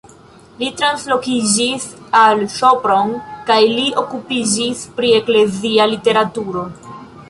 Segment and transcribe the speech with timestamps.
[0.61, 1.85] Li translokiĝis
[2.21, 3.13] al Sopron
[3.51, 6.71] kaj li okupiĝis pri eklezia literaturo.